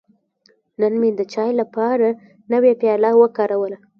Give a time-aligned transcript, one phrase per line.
[0.79, 2.07] نن مې د چای لپاره
[2.51, 3.77] نوی پیاله وکاروله.